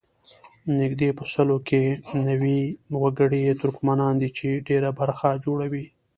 نږدې 0.79 1.09
په 1.17 1.23
سلو 1.33 1.57
کې 1.67 1.81
نوي 2.27 2.59
وګړي 3.01 3.39
یې 3.47 3.53
ترکمنان 3.61 4.13
دي 4.21 4.29
چې 4.37 4.47
ډېره 4.67 4.89
برخه 4.99 5.29
جوړوي. 5.45 5.85